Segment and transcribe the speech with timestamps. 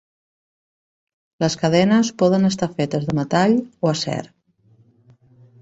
[1.43, 3.55] Les cadenes poden estar fetes de metall
[3.85, 4.21] o acer.